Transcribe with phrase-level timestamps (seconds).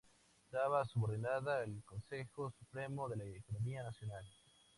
[0.45, 4.25] Estaba subordinada al Consejo Supremo de la Economía Nacional.